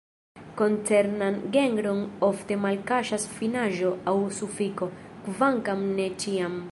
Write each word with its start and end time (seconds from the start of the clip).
Koncernan 0.59 1.35
genron 1.55 1.99
ofte 2.29 2.57
malkaŝas 2.63 3.27
finaĵo 3.35 3.93
aŭ 4.13 4.17
sufikso, 4.39 4.89
kvankam 5.29 5.89
ne 6.01 6.13
ĉiam. 6.25 6.61